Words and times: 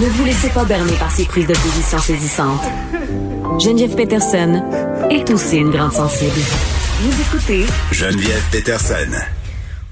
Ne 0.00 0.06
vous 0.06 0.24
laissez 0.24 0.48
pas 0.48 0.64
berner 0.64 0.94
par 0.94 1.10
ces 1.12 1.26
prises 1.26 1.46
de 1.46 1.52
position 1.52 1.98
saisissantes. 1.98 2.62
Geneviève 3.58 3.94
Peterson 3.94 4.62
est 5.10 5.30
aussi 5.30 5.58
une 5.58 5.70
grande 5.70 5.92
sensible. 5.92 6.40
Vous 7.02 7.20
écoutez 7.20 7.66
Geneviève 7.92 8.42
Peterson. 8.50 9.39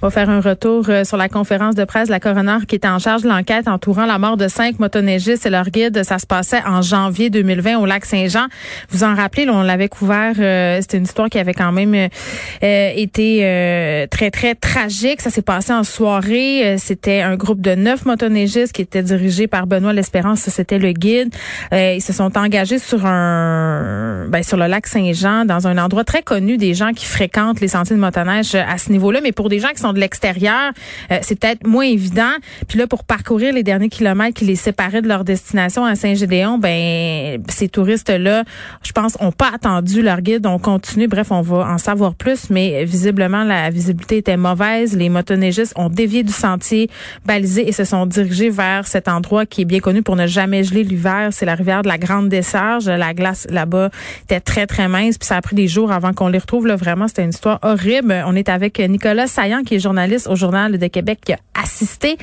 On 0.00 0.06
va 0.06 0.10
faire 0.12 0.30
un 0.30 0.40
retour 0.40 0.84
euh, 0.90 1.02
sur 1.02 1.16
la 1.16 1.28
conférence 1.28 1.74
de 1.74 1.82
presse 1.82 2.06
de 2.06 2.12
la 2.12 2.20
coroner 2.20 2.58
qui 2.68 2.76
était 2.76 2.86
en 2.86 3.00
charge 3.00 3.22
de 3.22 3.28
l'enquête 3.28 3.66
entourant 3.66 4.06
la 4.06 4.20
mort 4.20 4.36
de 4.36 4.46
cinq 4.46 4.78
motoneigistes 4.78 5.44
et 5.44 5.50
leur 5.50 5.70
guide. 5.70 6.04
Ça 6.04 6.20
se 6.20 6.26
passait 6.26 6.62
en 6.64 6.82
janvier 6.82 7.30
2020 7.30 7.78
au 7.78 7.84
lac 7.84 8.04
Saint-Jean. 8.04 8.46
Vous 8.90 9.02
en 9.02 9.16
rappelez, 9.16 9.50
on 9.50 9.62
l'avait 9.62 9.88
couvert. 9.88 10.34
Euh, 10.38 10.78
C'était 10.80 10.98
une 10.98 11.02
histoire 11.02 11.28
qui 11.28 11.40
avait 11.40 11.52
quand 11.52 11.72
même 11.72 11.94
euh, 11.94 12.92
été 12.94 13.40
euh, 13.42 14.06
très, 14.06 14.30
très 14.30 14.54
tragique. 14.54 15.20
Ça 15.20 15.30
s'est 15.30 15.42
passé 15.42 15.72
en 15.72 15.82
soirée. 15.82 16.76
C'était 16.78 17.22
un 17.22 17.34
groupe 17.34 17.60
de 17.60 17.74
neuf 17.74 18.06
motoneigistes 18.06 18.72
qui 18.72 18.82
était 18.82 19.02
dirigé 19.02 19.48
par 19.48 19.66
Benoît 19.66 19.92
L'Espérance. 19.92 20.42
C'était 20.48 20.78
le 20.78 20.92
guide. 20.92 21.34
ils 21.72 22.00
se 22.00 22.12
sont 22.12 22.38
engagés 22.38 22.78
sur 22.78 23.04
un 23.04 24.26
ben, 24.28 24.44
sur 24.44 24.56
le 24.58 24.68
lac 24.68 24.86
Saint-Jean, 24.86 25.44
dans 25.44 25.66
un 25.66 25.76
endroit 25.76 26.04
très 26.04 26.22
connu 26.22 26.56
des 26.56 26.74
gens 26.74 26.92
qui 26.92 27.06
fréquentent 27.06 27.60
les 27.60 27.68
sentiers 27.68 27.96
de 27.96 28.00
motoneige 28.00 28.54
à 28.54 28.78
ce 28.78 28.92
niveau-là. 28.92 29.18
Mais 29.22 29.32
pour 29.32 29.48
des 29.48 29.58
gens 29.58 29.70
qui 29.70 29.80
sont 29.80 29.87
de 29.92 30.00
l'extérieur, 30.00 30.72
euh, 31.10 31.18
c'est 31.22 31.38
peut-être 31.38 31.66
moins 31.66 31.84
évident. 31.84 32.32
Puis 32.68 32.78
là, 32.78 32.86
pour 32.86 33.04
parcourir 33.04 33.52
les 33.52 33.62
derniers 33.62 33.88
kilomètres 33.88 34.38
qui 34.38 34.44
les 34.44 34.56
séparaient 34.56 35.02
de 35.02 35.08
leur 35.08 35.24
destination 35.24 35.84
à 35.84 35.94
Saint-Gédéon, 35.94 36.58
ben 36.58 37.42
ces 37.48 37.68
touristes-là, 37.68 38.44
je 38.82 38.92
pense, 38.92 39.16
ont 39.20 39.32
pas 39.32 39.50
attendu 39.54 40.02
leur 40.02 40.20
guide, 40.20 40.46
ont 40.46 40.58
continué. 40.58 41.06
Bref, 41.06 41.28
on 41.30 41.42
va 41.42 41.68
en 41.70 41.78
savoir 41.78 42.14
plus, 42.14 42.50
mais 42.50 42.84
visiblement, 42.84 43.44
la 43.44 43.70
visibilité 43.70 44.18
était 44.18 44.36
mauvaise. 44.36 44.96
Les 44.96 45.08
motoneigistes 45.08 45.72
ont 45.76 45.88
dévié 45.88 46.22
du 46.22 46.32
sentier 46.32 46.90
balisé 47.24 47.68
et 47.68 47.72
se 47.72 47.84
sont 47.84 48.06
dirigés 48.06 48.50
vers 48.50 48.86
cet 48.86 49.08
endroit 49.08 49.46
qui 49.46 49.62
est 49.62 49.64
bien 49.64 49.80
connu 49.80 50.02
pour 50.02 50.16
ne 50.16 50.26
jamais 50.26 50.64
geler 50.64 50.84
l'hiver. 50.84 51.28
C'est 51.30 51.46
la 51.46 51.54
rivière 51.54 51.82
de 51.82 51.88
la 51.88 51.98
Grande 51.98 52.28
Desserge. 52.28 52.88
La 52.88 53.14
glace 53.14 53.46
là-bas 53.50 53.90
était 54.24 54.40
très, 54.40 54.66
très 54.66 54.88
mince. 54.88 55.18
Puis 55.18 55.26
ça 55.26 55.36
a 55.36 55.42
pris 55.42 55.56
des 55.56 55.68
jours 55.68 55.92
avant 55.92 56.12
qu'on 56.12 56.28
les 56.28 56.38
retrouve. 56.38 56.66
Là, 56.66 56.76
vraiment, 56.76 57.08
c'était 57.08 57.24
une 57.24 57.30
histoire 57.30 57.58
horrible. 57.62 58.14
On 58.26 58.34
est 58.34 58.48
avec 58.48 58.78
Nicolas 58.78 59.26
Saillant, 59.26 59.62
qui 59.62 59.76
est 59.76 59.77
journaliste 59.78 60.26
au 60.28 60.36
Journal 60.36 60.78
de 60.78 60.86
Québec 60.86 61.20
qui 61.24 61.32
a 61.32 61.38
assisté 61.54 62.18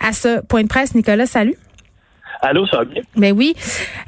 à 0.00 0.12
ce 0.12 0.40
point 0.42 0.62
de 0.62 0.68
presse. 0.68 0.94
Nicolas, 0.94 1.26
salut. 1.26 1.56
Allô, 2.44 2.66
ça 2.66 2.76
va 2.76 2.84
bien? 2.84 3.00
Ben 3.16 3.32
oui. 3.32 3.54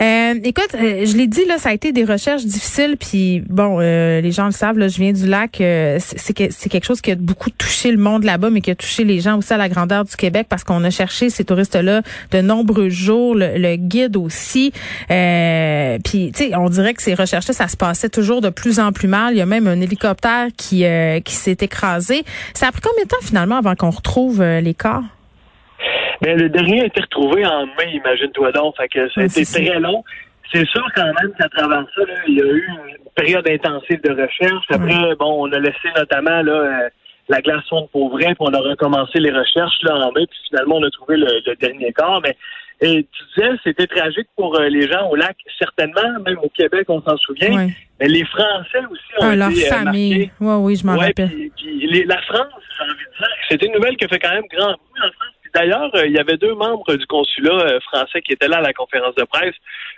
Euh, 0.03 0.35
écoute, 0.45 0.75
euh, 0.75 1.07
je 1.07 1.17
l'ai 1.17 1.27
dit, 1.27 1.47
là, 1.47 1.57
ça 1.57 1.71
a 1.71 1.73
été 1.73 1.93
des 1.93 2.05
recherches 2.05 2.45
difficiles, 2.45 2.99
puis 2.99 3.43
bon, 3.49 3.79
euh, 3.81 4.21
les 4.21 4.31
gens 4.31 4.45
le 4.45 4.53
savent, 4.53 4.77
là, 4.77 4.89
je 4.89 4.99
viens 4.99 5.13
du 5.13 5.27
lac, 5.27 5.57
c'est 5.57 6.35
quelque 6.35 6.85
chose 6.85 7.01
qui 7.01 7.13
a 7.13 7.15
beaucoup 7.15 7.49
touché 7.49 7.91
le 7.91 7.97
monde 7.97 8.25
là-bas, 8.25 8.51
mais 8.51 8.61
qui 8.61 8.71
a 8.71 8.75
touché 8.75 9.05
les 9.05 9.21
gens 9.21 9.39
aussi 9.39 9.55
à 9.55 9.57
la 9.57 9.71
grandeur 9.71 10.05
du 10.05 10.15
Québec, 10.17 10.49
parce 10.51 10.65
qu'on 10.65 10.85
a 10.85 10.91
cherché 10.91 11.31
ces 11.31 11.45
touristes-là 11.45 12.03
de 12.31 12.41
nombreux 12.43 12.91
jours, 12.91 13.35
le, 13.35 13.77
guide 13.77 14.19
aussi. 14.19 14.71
puis, 15.09 16.33
tu 16.33 16.45
sais, 16.45 16.55
on 16.57 16.69
dirait 16.69 16.93
que 16.93 17.03
ces 17.03 17.15
recherches-là, 17.15 17.55
ça 17.55 17.69
se 17.69 17.77
passait 17.79 18.11
toujours 18.11 18.43
de 18.43 18.51
plus 18.51 18.81
en 18.81 18.93
plus 18.93 19.09
mal. 19.09 19.33
Il 19.33 19.39
y 19.39 19.43
a 19.43 19.47
même 19.47 19.67
un 19.67 19.81
hélicoptère 19.81 20.49
qui, 20.59 20.85
qui 21.25 21.35
s'est 21.35 21.57
écrasé. 21.61 22.25
Ça 22.53 22.69
a 22.69 22.73
pris 22.73 22.83
combien 22.83 23.05
de 23.05 23.09
temps 23.09 23.17
finalement 23.23 23.57
avant 23.57 23.75
qu'on 23.75 23.91
retrouve 23.91 24.43
les 24.43 24.75
corps? 24.75 25.05
Mais 26.23 26.35
le 26.35 26.49
dernier 26.49 26.83
a 26.83 26.87
été 26.87 27.01
retrouvé 27.01 27.45
en 27.47 27.67
mai, 27.67 27.93
imagine-toi 27.93 28.53
donc. 28.53 28.77
Fait 28.77 28.89
que 28.89 29.09
ça 29.11 29.21
a 29.21 29.25
été 29.25 29.45
très 29.45 29.81
long. 29.81 30.03
C'est 30.53 30.67
sûr 30.67 30.87
quand 30.95 31.05
même 31.05 31.33
qu'à 31.39 31.49
travers 31.49 31.85
ça, 31.95 32.03
il 32.29 32.35
y 32.35 32.41
a 32.41 32.47
eu 32.47 32.67
une 32.67 33.11
période 33.15 33.49
intensive 33.49 34.01
de 34.03 34.13
recherche. 34.13 34.65
Après, 34.71 35.15
bon, 35.19 35.47
on 35.47 35.53
a 35.53 35.59
laissé 35.59 35.89
notamment 35.97 36.43
là, 36.43 36.53
euh, 36.53 36.89
la 37.29 37.41
glace 37.41 37.65
sonde 37.69 37.89
pour 37.91 38.11
vrai, 38.11 38.27
puis 38.27 38.37
on 38.39 38.55
a 38.55 38.59
recommencé 38.59 39.19
les 39.19 39.33
recherches 39.33 39.83
là 39.83 39.97
en 39.97 40.13
mai, 40.13 40.27
puis 40.27 40.39
finalement 40.49 40.77
on 40.77 40.85
a 40.85 40.91
trouvé 40.91 41.17
le, 41.17 41.55
dernier 41.57 41.93
corps. 41.93 42.21
Mais 42.23 42.37
et 42.83 43.07
tu 43.11 43.25
disais, 43.35 43.57
c'était 43.65 43.87
tragique 43.87 44.29
pour 44.37 44.55
euh, 44.61 44.69
les 44.69 44.87
gens 44.87 45.09
au 45.09 45.17
lac, 45.17 45.35
certainement, 45.59 46.21
même 46.25 46.39
au 46.43 46.51
Québec, 46.51 46.85
on 46.89 47.01
s'en 47.01 47.17
souvient. 47.17 47.69
Mais 47.99 48.07
les 48.07 48.25
Français 48.27 48.85
aussi 48.91 49.03
ont 49.19 49.23
ah, 49.23 49.29
été 49.29 49.37
leur 49.37 49.49
euh, 49.49 49.71
famille. 49.71 50.31
Oui, 50.41 50.55
oui, 50.59 50.77
je 50.77 50.87
m'en 50.87 50.97
rappelle. 50.99 51.31
Puis, 51.57 52.05
la 52.05 52.21
France, 52.23 52.49
j'ai 52.77 52.85
envie 52.85 52.93
de 52.93 53.17
dire, 53.17 53.29
c'était 53.49 53.67
une 53.67 53.73
nouvelle 53.73 53.97
qui 53.97 54.07
fait 54.07 54.19
quand 54.19 54.31
même 54.31 54.45
grand 54.53 54.75
bruit 54.75 55.03
en 55.03 55.13
France 55.13 55.36
D'ailleurs, 55.57 55.91
euh, 55.95 56.07
il 56.07 56.13
y 56.13 56.19
avait 56.19 56.37
deux 56.37 56.55
membres 56.55 56.95
du 56.95 57.07
consulat 57.07 57.55
euh, 57.55 57.81
français 57.81 58.21
qui 58.21 58.35
étaient 58.35 58.47
là 58.47 58.59
à 58.59 58.61
la 58.61 58.75
conférence 58.75 59.15
de 59.15 59.25
presse, 59.25 59.55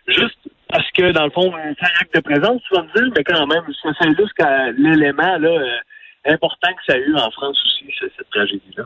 juste 0.07 0.39
parce 0.69 0.89
que, 0.93 1.11
dans 1.11 1.25
le 1.25 1.31
fond, 1.31 1.53
un 1.53 1.73
acte 2.01 2.15
de 2.15 2.21
présence, 2.21 2.63
tu 2.69 2.75
vas 2.77 2.85
me 2.85 2.93
dire, 2.95 3.13
mais 3.17 3.25
quand 3.25 3.45
même, 3.49 3.65
c'est 3.83 4.17
juste 4.17 4.35
l'élément, 4.77 5.37
là, 5.37 5.49
euh, 5.49 5.79
important 6.27 6.69
que 6.69 6.93
ça 6.93 6.95
a 6.95 6.99
eu 6.99 7.15
en 7.15 7.31
France 7.31 7.57
aussi, 7.65 7.85
cette 7.99 8.31
tragédie-là. 8.31 8.85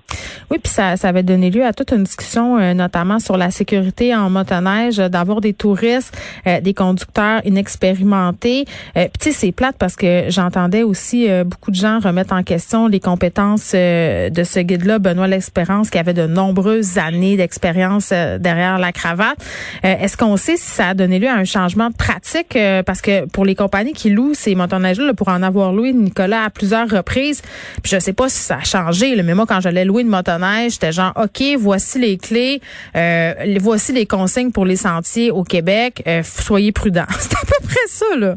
Oui, 0.50 0.58
puis 0.62 0.70
ça, 0.70 0.96
ça 0.96 1.08
avait 1.08 1.22
donné 1.22 1.50
lieu 1.50 1.64
à 1.64 1.72
toute 1.72 1.92
une 1.92 2.04
discussion, 2.04 2.58
euh, 2.58 2.74
notamment 2.74 3.18
sur 3.18 3.36
la 3.36 3.50
sécurité 3.50 4.14
en 4.14 4.30
motoneige, 4.30 5.00
euh, 5.00 5.08
d'avoir 5.08 5.40
des 5.40 5.54
touristes, 5.54 6.16
euh, 6.46 6.60
des 6.60 6.74
conducteurs 6.74 7.40
inexpérimentés. 7.44 8.64
puis 8.94 9.08
tu 9.18 9.30
sais, 9.30 9.32
c'est 9.32 9.52
plate 9.52 9.76
parce 9.78 9.96
que 9.96 10.26
j'entendais 10.28 10.82
aussi 10.82 11.28
beaucoup 11.44 11.70
de 11.70 11.76
gens 11.76 11.98
remettre 12.00 12.34
en 12.34 12.42
question 12.42 12.88
les 12.88 13.00
compétences 13.00 13.72
de 13.72 14.44
ce 14.44 14.60
guide-là, 14.60 14.98
Benoît 14.98 15.26
L'Espérance, 15.26 15.90
qui 15.90 15.98
avait 15.98 16.14
de 16.14 16.26
nombreuses 16.26 16.98
années 16.98 17.36
d'expérience 17.36 18.10
derrière 18.10 18.78
la 18.78 18.92
cravate. 18.92 19.38
Est-ce 19.82 20.16
qu'on 20.16 20.36
sait 20.36 20.56
si 20.56 20.70
ça 20.70 20.88
a 20.88 20.94
donné 20.94 21.18
lieu 21.18 21.28
à 21.28 21.34
un 21.34 21.44
changement 21.44 21.88
de 21.88 21.96
pratique? 21.96 22.58
parce 22.86 23.00
que 23.00 23.26
pour 23.28 23.44
les 23.44 23.54
compagnies 23.54 23.92
qui 23.92 24.10
louent 24.10 24.34
ces 24.34 24.54
motoneiges-là, 24.54 25.14
pour 25.14 25.28
en 25.28 25.42
avoir 25.42 25.72
loué, 25.72 25.92
Nicolas, 25.92 26.44
à 26.44 26.50
plusieurs 26.50 26.88
reprises, 26.88 27.21
puis 27.30 27.92
je 27.92 27.98
sais 27.98 28.12
pas 28.12 28.28
si 28.28 28.38
ça 28.38 28.56
a 28.56 28.64
changé, 28.64 29.20
mais 29.22 29.34
moi, 29.34 29.46
quand 29.46 29.60
j'allais 29.60 29.84
louer 29.84 30.02
une 30.02 30.08
motoneige, 30.08 30.72
j'étais 30.72 30.92
genre, 30.92 31.12
OK, 31.16 31.42
voici 31.58 31.98
les 31.98 32.18
clés, 32.18 32.60
euh, 32.96 33.32
voici 33.60 33.92
les 33.92 34.06
consignes 34.06 34.52
pour 34.52 34.64
les 34.64 34.76
sentiers 34.76 35.30
au 35.30 35.44
Québec, 35.44 36.02
euh, 36.06 36.22
soyez 36.22 36.72
prudents. 36.72 37.06
C'est 37.08 37.36
à 37.36 37.46
peu 37.46 37.66
près 37.66 37.86
ça, 37.86 38.16
là. 38.16 38.34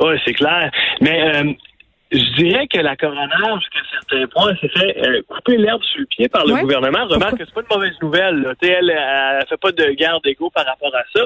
Oui, 0.00 0.14
c'est 0.26 0.34
clair. 0.34 0.70
Mais 1.00 1.22
euh, 1.22 1.52
je 2.10 2.42
dirais 2.42 2.66
que 2.66 2.78
la 2.78 2.96
coroner, 2.96 3.60
jusqu'à 3.60 3.80
certains 3.92 4.26
points, 4.26 4.54
s'est 4.60 4.68
fait 4.68 5.22
couper 5.26 5.56
l'herbe 5.56 5.82
sur 5.84 6.00
le 6.00 6.06
pied 6.06 6.28
par 6.28 6.44
le 6.44 6.54
gouvernement. 6.60 7.06
Remarque 7.06 7.38
que 7.38 7.44
c'est 7.46 7.54
pas 7.54 7.62
une 7.62 7.76
mauvaise 7.76 7.94
nouvelle. 8.02 8.42
Là. 8.42 8.52
Elle, 8.60 8.90
elle, 8.90 9.46
fait 9.48 9.56
pas 9.56 9.72
de 9.72 9.92
guerre 9.92 10.20
d'ego 10.22 10.50
par 10.50 10.66
rapport 10.66 10.94
à 10.94 11.02
ça. 11.14 11.24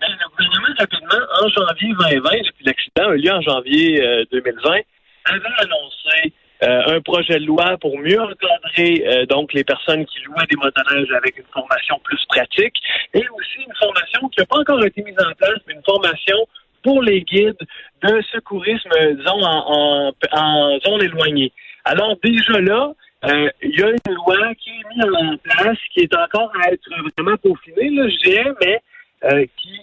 Mais 0.00 0.06
le 0.08 0.28
gouvernement, 0.28 0.74
rapidement, 0.78 1.26
en 1.40 1.48
janvier 1.48 1.94
2020, 1.98 2.30
depuis 2.46 2.64
l'accident 2.64 3.08
a 3.08 3.14
eu 3.14 3.18
lieu 3.18 3.32
en 3.32 3.40
janvier 3.40 4.26
2020, 4.30 4.80
avait 5.24 5.54
annoncé 5.58 6.32
euh, 6.62 6.96
un 6.96 7.00
projet 7.00 7.40
de 7.40 7.46
loi 7.46 7.76
pour 7.78 7.98
mieux 7.98 8.20
encadrer 8.20 9.04
euh, 9.06 9.26
donc 9.26 9.52
les 9.52 9.64
personnes 9.64 10.04
qui 10.06 10.20
louaient 10.20 10.46
des 10.48 10.56
motoneiges 10.56 11.10
avec 11.12 11.36
une 11.36 11.46
formation 11.52 11.98
plus 12.04 12.24
pratique 12.28 12.76
et 13.14 13.24
aussi 13.36 13.66
une 13.66 13.74
formation 13.74 14.28
qui 14.28 14.40
n'a 14.40 14.46
pas 14.46 14.60
encore 14.60 14.84
été 14.84 15.02
mise 15.02 15.18
en 15.18 15.32
place, 15.34 15.58
mais 15.66 15.74
une 15.74 15.82
formation 15.82 16.36
pour 16.84 17.02
les 17.02 17.22
guides 17.22 17.58
de 18.02 18.22
secourisme, 18.32 18.90
disons, 19.16 19.42
en, 19.42 20.12
en, 20.32 20.78
zone 20.80 21.02
éloignée. 21.02 21.52
Alors 21.84 22.16
déjà 22.22 22.60
là, 22.60 22.92
euh, 23.24 23.50
il 23.62 23.78
y 23.78 23.82
a 23.82 23.88
une 23.88 24.14
loi 24.14 24.54
qui 24.54 24.70
est 24.70 24.96
mise 24.96 25.14
en 25.16 25.36
place, 25.38 25.78
qui 25.92 26.00
est 26.00 26.16
encore 26.16 26.52
à 26.60 26.72
être 26.72 26.88
vraiment 27.16 27.36
peaufinée, 27.38 27.90
là, 27.90 28.08
je 28.08 28.30
dirais, 28.30 28.52
mais 28.60 29.48
qui 29.56 29.80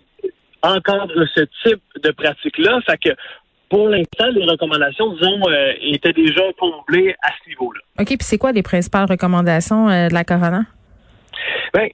encadre 0.61 1.25
ce 1.35 1.41
type 1.63 1.81
de 2.03 2.11
pratique-là. 2.11 2.79
Fait 2.85 2.97
que 2.97 3.09
pour 3.69 3.87
l'instant, 3.87 4.27
les 4.31 4.45
recommandations, 4.45 5.13
disons, 5.13 5.39
euh, 5.47 5.73
étaient 5.81 6.13
déjà 6.13 6.41
comblées 6.57 7.15
à 7.21 7.29
ce 7.31 7.49
niveau-là. 7.49 7.79
OK, 7.99 8.07
puis 8.07 8.17
c'est 8.21 8.37
quoi 8.37 8.51
les 8.51 8.63
principales 8.63 9.05
recommandations 9.09 9.89
euh, 9.89 10.07
de 10.07 10.13
la 10.13 10.23
Corona? 10.23 10.63
Ben, 11.73 11.89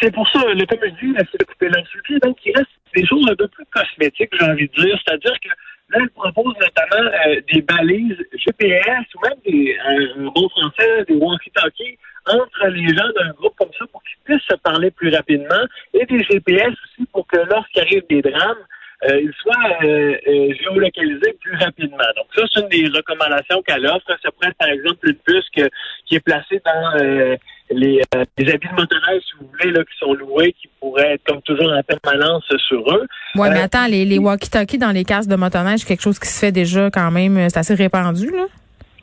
c'est 0.00 0.14
pour 0.14 0.28
ça, 0.28 0.40
le, 0.46 0.60
je 0.60 1.06
dis, 1.06 1.14
c'est 1.32 1.40
de 1.40 1.44
couper 1.44 1.68
pied. 2.04 2.18
Donc, 2.20 2.36
il 2.44 2.56
reste 2.56 2.70
des 2.94 3.04
choses 3.04 3.26
un 3.28 3.34
peu 3.34 3.48
plus 3.48 3.64
cosmétiques, 3.66 4.30
j'ai 4.38 4.46
envie 4.46 4.68
de 4.68 4.82
dire. 4.82 4.98
C'est-à-dire 5.04 5.34
que 5.42 5.48
là, 5.48 5.98
elle 6.00 6.10
propose 6.10 6.54
notamment 6.60 7.10
euh, 7.26 7.40
des 7.52 7.62
balises 7.62 8.16
GPS 8.32 9.04
ou 9.14 9.20
même 9.22 9.38
des, 9.44 9.76
un, 9.84 10.30
bon 10.30 10.48
français, 10.48 11.04
des 11.08 11.14
walkie-talkies 11.14 11.98
entre 12.26 12.66
les 12.68 12.88
gens 12.88 13.08
d'un 13.18 13.30
groupe 13.32 13.54
comme 13.56 13.70
ça 13.78 13.84
pour 13.92 14.02
qu'ils 14.02 14.18
puissent 14.24 14.48
se 14.48 14.56
parler 14.56 14.90
plus 14.90 15.14
rapidement 15.14 15.64
et 15.94 16.06
des 16.06 16.24
GPS 16.24 16.72
aussi 16.72 17.06
pour 17.12 17.26
que 17.26 17.38
lorsqu'il 17.48 17.82
arrive 17.82 18.02
des 18.08 18.22
drames, 18.22 18.64
euh, 19.04 19.20
il 19.20 19.32
soit 19.40 19.84
euh, 19.84 20.14
euh, 20.26 20.54
géolocalisé 20.58 21.36
plus 21.40 21.56
rapidement. 21.56 21.98
Donc 22.16 22.26
ça, 22.34 22.42
c'est 22.52 22.60
une 22.62 22.68
des 22.68 22.96
recommandations 22.96 23.62
qu'elle 23.62 23.86
offre. 23.86 24.06
Ça 24.22 24.30
pourrait 24.30 24.48
être, 24.48 24.56
par 24.56 24.68
exemple, 24.68 25.08
une 25.08 25.16
puce 25.16 25.44
qui 25.52 26.14
est 26.14 26.20
placée 26.20 26.62
dans 26.64 26.98
euh, 27.00 27.36
les, 27.70 28.00
les, 28.38 28.52
habits 28.52 28.68
de 28.68 28.74
motoneige, 28.74 29.22
si 29.22 29.32
vous 29.38 29.50
voulez, 29.52 29.72
là, 29.72 29.84
qui 29.84 29.98
sont 29.98 30.14
loués, 30.14 30.52
qui 30.52 30.68
pourraient 30.80 31.14
être 31.14 31.24
comme 31.24 31.42
toujours 31.42 31.70
en 31.72 31.82
permanence 31.82 32.44
sur 32.68 32.80
eux. 32.94 33.06
Oui, 33.34 33.48
mais 33.50 33.60
attends, 33.60 33.86
les, 33.86 34.04
les 34.06 34.18
walkie-talkies 34.18 34.78
dans 34.78 34.92
les 34.92 35.04
casques 35.04 35.28
de 35.28 35.36
motoneige, 35.36 35.80
c'est 35.80 35.88
quelque 35.88 36.02
chose 36.02 36.18
qui 36.18 36.28
se 36.28 36.38
fait 36.38 36.52
déjà 36.52 36.90
quand 36.90 37.10
même, 37.10 37.50
c'est 37.50 37.58
assez 37.58 37.74
répandu, 37.74 38.30
là? 38.30 38.46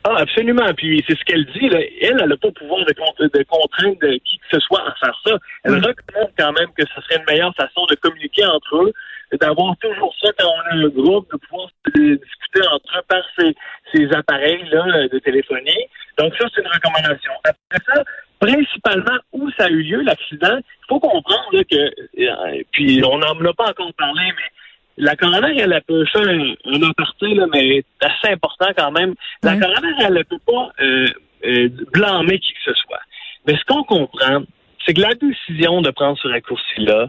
Ah, 0.06 0.16
absolument. 0.18 0.70
Puis 0.76 1.02
c'est 1.08 1.16
ce 1.18 1.24
qu'elle 1.24 1.46
dit. 1.46 1.68
Là. 1.70 1.78
Elle, 2.02 2.18
elle 2.20 2.28
n'a 2.28 2.36
pas 2.36 2.50
pouvoir 2.50 2.84
de, 2.84 2.92
de 2.92 3.44
contraindre 3.44 3.98
qui 4.22 4.38
que 4.38 4.44
ce 4.52 4.60
soit 4.60 4.82
à 4.86 4.94
faire 4.96 5.18
ça. 5.26 5.38
Elle 5.64 5.76
recommande 5.76 6.30
quand 6.38 6.52
même 6.52 6.68
que 6.76 6.84
ce 6.84 7.00
serait 7.00 7.16
une 7.16 7.24
meilleure 7.24 7.54
façon 7.54 7.86
de 7.88 7.94
communiquer 7.94 8.44
entre 8.44 8.76
eux 8.76 8.92
d'avoir 9.40 9.76
toujours 9.78 10.14
ça 10.20 10.30
quand 10.38 10.48
on 10.48 10.70
a 10.70 10.74
un 10.74 10.88
groupe, 10.88 11.30
de 11.32 11.38
pouvoir 11.38 11.68
discuter 11.94 12.66
entre 12.70 12.98
eux 12.98 13.02
par 13.08 13.22
ces, 13.38 13.54
ces 13.92 14.12
appareils-là 14.12 15.08
de 15.08 15.18
téléphonie. 15.18 15.86
Donc 16.18 16.34
ça, 16.38 16.46
c'est 16.54 16.60
une 16.62 16.68
recommandation. 16.68 17.32
Après 17.44 17.84
ça, 17.86 18.02
principalement 18.38 19.18
où 19.32 19.50
ça 19.52 19.64
a 19.64 19.68
eu 19.68 19.82
lieu, 19.82 20.02
l'accident, 20.02 20.58
il 20.58 20.86
faut 20.88 21.00
comprendre 21.00 21.48
là, 21.52 21.64
que, 21.64 21.76
euh, 21.76 22.62
puis 22.72 23.02
on 23.04 23.18
n'en 23.18 23.32
a 23.32 23.54
pas 23.54 23.70
encore 23.70 23.92
parlé, 23.94 24.22
mais 24.22 24.50
la 24.96 25.16
coroner, 25.16 25.58
elle, 25.58 25.72
a 25.72 25.80
peut 25.80 26.04
faire 26.06 26.28
un, 26.28 26.54
un 26.66 26.82
aparté, 26.90 27.34
là, 27.34 27.46
mais 27.52 27.82
assez 28.00 28.32
important 28.32 28.68
quand 28.76 28.92
même. 28.92 29.14
La 29.42 29.56
coroner, 29.56 29.92
elle 30.00 30.14
ne 30.14 30.22
peut 30.22 30.38
pas 30.46 30.70
euh, 30.80 31.08
euh, 31.44 31.68
blâmer 31.92 32.38
qui 32.38 32.52
que 32.52 32.72
ce 32.72 32.74
soit. 32.74 33.00
Mais 33.46 33.56
ce 33.56 33.64
qu'on 33.64 33.82
comprend, 33.82 34.42
c'est 34.84 34.94
que 34.94 35.00
la 35.00 35.14
décision 35.14 35.80
de 35.80 35.90
prendre 35.90 36.18
ce 36.18 36.28
raccourci-là, 36.28 37.08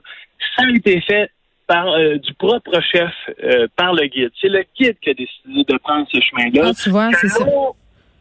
ça 0.56 0.63
a 0.66 0.69
été 0.69 1.01
fait 1.01 1.30
par 1.67 1.88
euh, 1.94 2.17
du 2.17 2.33
propre 2.33 2.79
chef 2.81 3.12
euh, 3.44 3.67
par 3.75 3.94
le 3.94 4.07
guide. 4.07 4.31
C'est 4.39 4.50
le 4.50 4.63
guide 4.77 4.97
qui 5.01 5.09
a 5.09 5.13
décidé 5.13 5.63
de 5.67 5.77
prendre 5.77 6.07
ce 6.12 6.19
chemin-là. 6.19 6.69
Ah, 6.69 6.73
tu 6.73 6.89
vois, 6.89 7.12
c'est 7.13 7.29
ça. 7.29 7.45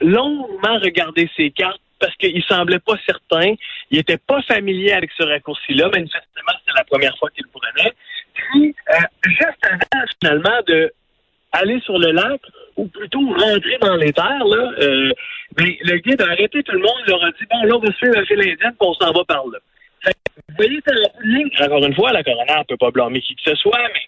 Longuement 0.00 0.78
regardé 0.82 1.30
ses 1.36 1.50
cartes 1.50 1.80
parce 1.98 2.14
qu'il 2.16 2.42
semblait 2.44 2.80
pas 2.80 2.96
certain. 3.06 3.54
Il 3.90 3.98
était 3.98 4.18
pas 4.18 4.42
familier 4.42 4.92
avec 4.92 5.10
ce 5.16 5.24
raccourci-là. 5.24 5.88
Manifestement, 5.88 6.52
c'était 6.58 6.76
la 6.76 6.84
première 6.84 7.16
fois 7.18 7.30
qu'il 7.30 7.44
le 7.44 7.58
prenait. 7.58 7.92
Puis, 8.34 8.74
euh, 8.90 8.94
juste 9.26 9.58
avant, 9.62 10.04
finalement, 10.20 10.60
de 10.66 10.92
aller 11.52 11.80
sur 11.80 11.98
le 11.98 12.10
lac, 12.10 12.40
ou 12.76 12.86
plutôt 12.88 13.20
rentrer 13.20 13.78
dans 13.80 13.96
les 13.96 14.12
terres, 14.12 14.44
là, 14.44 14.72
euh, 14.80 15.12
mais 15.58 15.78
le 15.82 15.98
guide 15.98 16.20
a 16.20 16.26
arrêté 16.26 16.62
tout 16.62 16.72
le 16.72 16.80
monde, 16.80 16.96
il 17.06 17.10
leur 17.10 17.24
a 17.24 17.30
dit, 17.30 17.46
bon, 17.48 17.62
là, 17.62 17.76
on 17.76 17.78
va 17.78 17.92
suivre 17.92 18.14
la 18.16 18.24
file 18.24 18.40
indienne, 18.40 18.56
puis 18.58 18.76
on 18.80 18.94
s'en 18.94 19.12
va 19.12 19.24
par 19.24 19.46
là. 19.46 19.58
Vous 20.48 20.54
voyez, 20.56 20.80
ligne. 21.24 21.50
Encore 21.60 21.84
une 21.84 21.94
fois, 21.94 22.12
la 22.12 22.22
coroner 22.22 22.58
ne 22.58 22.64
peut 22.64 22.76
pas 22.76 22.90
blâmer 22.90 23.20
qui 23.20 23.34
que 23.34 23.42
ce 23.44 23.54
soit, 23.56 23.78
mais 23.92 24.00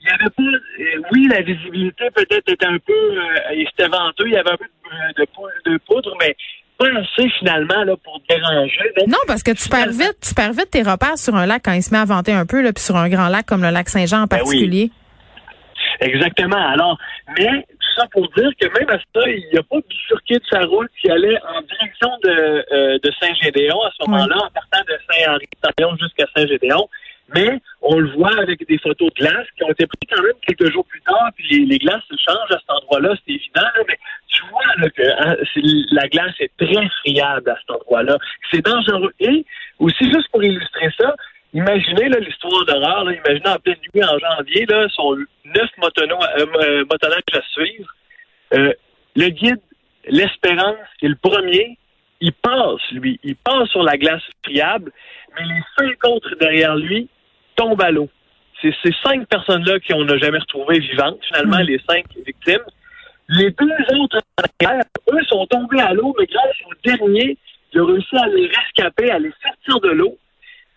il 0.00 0.08
y 0.08 0.12
avait 0.12 0.30
pas. 0.30 0.42
Euh, 0.42 1.02
oui, 1.12 1.28
la 1.30 1.42
visibilité 1.42 2.10
peut-être 2.14 2.48
était 2.48 2.66
un 2.66 2.78
peu. 2.78 2.92
Euh, 2.92 3.64
c'était 3.70 3.88
venteux, 3.88 4.26
il 4.26 4.32
y 4.34 4.36
avait 4.36 4.50
un 4.50 4.56
peu 4.56 4.64
de, 4.64 5.22
de, 5.22 5.72
de 5.72 5.78
poudre, 5.78 6.14
mais 6.20 6.36
pas 6.78 6.86
assez 6.88 7.28
finalement 7.38 7.84
là, 7.84 7.96
pour 8.02 8.20
déranger. 8.28 8.92
non, 9.06 9.18
parce 9.26 9.42
que 9.42 9.52
tu 9.52 9.68
perds 9.68 9.90
vite, 9.90 10.18
tu 10.20 10.34
perds 10.34 10.52
vite 10.52 10.70
tes 10.70 10.82
repères 10.82 11.18
sur 11.18 11.34
un 11.36 11.46
lac 11.46 11.62
quand 11.64 11.72
il 11.72 11.82
se 11.82 11.92
met 11.92 12.00
à 12.00 12.04
venter 12.04 12.32
un 12.32 12.46
peu, 12.46 12.62
là, 12.62 12.72
puis 12.72 12.82
sur 12.82 12.96
un 12.96 13.08
grand 13.08 13.28
lac 13.28 13.46
comme 13.46 13.62
le 13.62 13.70
lac 13.70 13.88
Saint-Jean 13.88 14.22
en 14.22 14.26
particulier. 14.26 14.88
Ben 14.88 14.94
oui. 14.94 15.04
Exactement. 16.00 16.56
Alors, 16.56 16.98
mais 17.38 17.62
tout 17.68 18.00
ça 18.00 18.06
pour 18.10 18.28
dire 18.36 18.50
que 18.60 18.66
même 18.78 18.90
à 18.90 18.98
ça, 18.98 19.28
il 19.28 19.48
n'y 19.52 19.58
a 19.58 19.62
pas 19.62 19.76
bifurqué 19.88 20.34
de 20.34 20.44
sa 20.50 20.60
route 20.62 20.90
qui 21.00 21.10
allait 21.10 21.38
en 21.42 21.62
direction 21.62 22.10
de, 22.24 22.64
euh, 22.72 22.98
de 23.02 23.12
Saint-Gédéon 23.20 23.80
à 23.82 23.90
ce 23.96 24.08
moment-là, 24.08 24.36
en 24.36 24.50
partant 24.50 24.83
Saint-Henri 25.62 25.98
jusqu'à 26.00 26.26
Saint-Gédéon. 26.36 26.88
Mais 27.34 27.58
on 27.80 27.98
le 27.98 28.10
voit 28.12 28.38
avec 28.38 28.66
des 28.68 28.78
photos 28.78 29.08
de 29.14 29.14
glace 29.14 29.46
qui 29.56 29.64
ont 29.64 29.70
été 29.70 29.86
prises 29.86 30.10
quand 30.10 30.22
même 30.22 30.34
quelques 30.46 30.70
jours 30.72 30.84
plus 30.84 31.00
tard, 31.02 31.30
puis 31.34 31.64
les, 31.64 31.78
glaces 31.78 32.02
se 32.10 32.16
changent 32.16 32.50
à 32.50 32.58
cet 32.58 32.70
endroit-là, 32.70 33.14
c'est 33.24 33.32
évident, 33.32 33.66
mais 33.88 33.98
tu 34.28 34.42
vois 34.50 34.90
que 34.90 35.02
hein, 35.02 35.36
la 35.92 36.08
glace 36.08 36.34
est 36.40 36.50
très 36.58 36.88
friable 37.00 37.50
à 37.50 37.56
cet 37.56 37.70
endroit-là. 37.70 38.18
C'est 38.50 38.64
dangereux. 38.64 39.12
Et 39.20 39.44
aussi, 39.78 40.04
juste 40.04 40.28
pour 40.30 40.44
illustrer 40.44 40.90
ça, 40.98 41.14
imaginez 41.54 42.10
l'histoire 42.20 42.64
d'horreur, 42.66 43.10
imaginez 43.10 43.48
en 43.48 43.58
pleine 43.58 43.78
nuit 43.94 44.04
en 44.04 44.18
janvier, 44.18 44.66
là, 44.66 44.88
sont 44.90 45.16
neuf 45.46 45.70
euh, 45.80 46.46
euh 46.60 46.84
à 46.90 47.42
suivre. 47.52 47.94
Euh, 48.52 48.72
le 49.16 49.28
guide, 49.28 49.60
l'Espérance, 50.08 50.76
est 51.02 51.08
le 51.08 51.16
premier. 51.16 51.78
Il 52.24 52.32
passe, 52.32 52.80
lui. 52.92 53.20
Il 53.22 53.36
passe 53.36 53.68
sur 53.68 53.82
la 53.82 53.98
glace 53.98 54.22
friable, 54.42 54.90
mais 55.34 55.44
les 55.44 55.62
cinq 55.76 56.08
autres 56.08 56.34
derrière 56.40 56.74
lui 56.74 57.06
tombent 57.54 57.82
à 57.82 57.90
l'eau. 57.90 58.08
C'est 58.62 58.74
ces 58.82 58.94
cinq 59.02 59.28
personnes-là 59.28 59.78
qu'on 59.80 60.06
n'a 60.06 60.16
jamais 60.16 60.38
retrouvées 60.38 60.78
vivantes, 60.78 61.18
finalement, 61.26 61.58
mmh. 61.58 61.66
les 61.66 61.80
cinq 61.86 62.06
victimes. 62.24 62.64
Les 63.28 63.50
deux 63.50 63.98
autres 64.00 64.20
derrière, 64.58 64.84
eux, 65.12 65.24
sont 65.28 65.46
tombés 65.48 65.82
à 65.82 65.92
l'eau, 65.92 66.16
mais 66.18 66.24
grâce 66.24 66.56
au 66.66 66.72
dernier, 66.82 67.36
il 67.74 67.80
a 67.80 67.84
réussi 67.84 68.16
à 68.16 68.26
les 68.28 68.46
rescaper, 68.46 69.10
à 69.10 69.18
les 69.18 69.32
sortir 69.42 69.80
de 69.80 69.94
l'eau. 69.94 70.16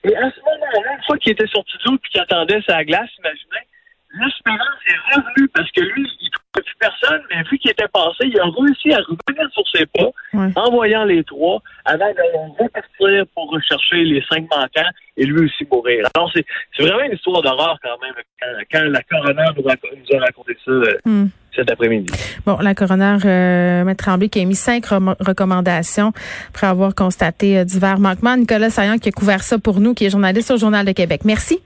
Et 0.03 0.13
à 0.17 0.29
ce 0.29 0.39
moment-là, 0.41 0.95
une 0.97 1.03
fois 1.05 1.17
qu'il 1.17 1.31
était 1.31 1.47
sorti 1.47 1.77
de 1.77 1.89
l'eau 1.89 1.95
et 1.95 2.09
qu'il 2.09 2.19
attendait 2.19 2.61
sa 2.67 2.83
glace, 2.83 3.09
imaginez, 3.19 3.67
l'espérance 4.13 4.79
est 4.87 5.15
revenue 5.15 5.47
parce 5.53 5.71
que 5.71 5.81
lui, 5.81 6.07
il 6.21 6.25
ne 6.25 6.31
trouvait 6.31 6.63
plus 6.65 6.75
personne, 6.79 7.21
mais 7.29 7.43
vu 7.49 7.57
qu'il 7.57 7.71
était 7.71 7.87
passé, 7.87 8.23
il 8.23 8.39
a 8.39 8.45
réussi 8.45 8.93
à 8.93 8.97
revenir 8.97 9.51
sur 9.51 9.63
ses 9.73 9.85
pas 9.85 10.09
ouais. 10.33 10.51
en 10.55 10.71
voyant 10.71 11.03
les 11.03 11.23
trois 11.23 11.61
avant 11.85 12.09
de 12.09 12.63
repartir 12.63 13.25
pour 13.33 13.51
rechercher 13.51 14.03
les 14.03 14.23
cinq 14.29 14.47
manquants 14.49 14.89
et 15.17 15.25
lui 15.25 15.45
aussi 15.45 15.67
mourir. 15.71 16.07
Alors, 16.15 16.31
c'est 16.33 16.45
vraiment 16.83 17.03
une 17.03 17.13
histoire 17.13 17.41
d'horreur 17.41 17.77
quand 17.83 17.97
même 18.01 18.13
quand, 18.41 18.47
quand 18.71 18.83
la 18.85 19.01
coroner 19.03 19.45
nous, 19.55 19.63
nous, 19.63 20.17
a 20.17 20.19
raconté 20.19 20.57
ça. 20.65 20.71
Mm. 21.05 21.27
Cet 21.55 21.71
après-midi. 21.71 22.13
Bon, 22.45 22.59
la 22.61 22.75
coroner 22.75 23.17
euh, 23.25 23.83
Maître 23.83 24.05
Tremblay 24.05 24.29
qui 24.29 24.39
a 24.39 24.45
mis 24.45 24.53
cinq 24.53 24.85
re 24.85 25.15
recommandations 25.19 26.11
après 26.49 26.67
avoir 26.67 26.93
constaté 26.93 27.57
euh, 27.57 27.63
divers 27.63 27.97
manquements. 27.97 28.37
Nicolas 28.37 28.69
Saillant 28.69 28.99
qui 28.99 29.09
a 29.09 29.11
couvert 29.11 29.41
ça 29.41 29.57
pour 29.57 29.79
nous, 29.79 29.95
qui 29.95 30.05
est 30.05 30.11
journaliste 30.11 30.51
au 30.51 30.57
Journal 30.57 30.85
de 30.85 30.91
Québec. 30.91 31.21
Merci. 31.25 31.59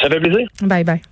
Ça 0.00 0.08
fait 0.08 0.18
plaisir. 0.18 0.48
Bye 0.62 0.84
bye. 0.84 1.11